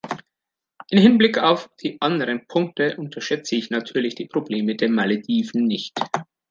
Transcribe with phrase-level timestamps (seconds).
[0.89, 5.95] Im Hinblick auf die anderen Punkte unterschätze ich natürlich die Probleme der Malediven nicht.